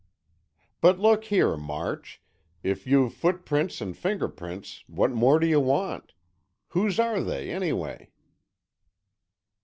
"But 0.81 0.97
look 0.97 1.25
here, 1.25 1.55
March, 1.55 2.23
if 2.63 2.87
you've 2.87 3.13
footprints 3.13 3.81
and 3.81 3.95
fingerprints, 3.95 4.83
what 4.87 5.11
more 5.11 5.39
do 5.39 5.45
you 5.45 5.59
want? 5.59 6.13
Whose 6.69 6.99
are 6.99 7.21
they, 7.21 7.51
anyway?" 7.51 8.09